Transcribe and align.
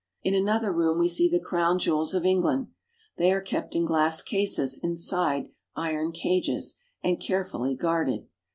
In 0.23 0.33
another 0.33 0.73
room 0.73 0.97
we 0.97 1.07
see 1.07 1.29
the 1.29 1.39
crown 1.39 1.77
jewels 1.77 2.15
of 2.15 2.25
England. 2.25 2.69
They 3.17 3.31
are 3.31 3.39
kept 3.39 3.75
in 3.75 3.85
glass 3.85 4.23
cases 4.23 4.79
inside 4.81 5.49
iron 5.75 6.11
cages 6.11 6.73
and 7.03 7.21
carefully 7.21 7.75
guarded. 7.75 8.25